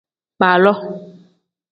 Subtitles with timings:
[0.39, 0.81] Baaloo.